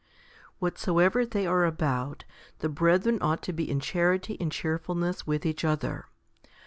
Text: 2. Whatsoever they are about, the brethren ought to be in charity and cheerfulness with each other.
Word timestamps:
2. 0.53 0.53
Whatsoever 0.57 1.27
they 1.27 1.45
are 1.45 1.63
about, 1.63 2.23
the 2.57 2.69
brethren 2.69 3.19
ought 3.21 3.43
to 3.43 3.53
be 3.53 3.69
in 3.69 3.79
charity 3.79 4.35
and 4.39 4.51
cheerfulness 4.51 5.27
with 5.27 5.45
each 5.45 5.63
other. 5.63 6.07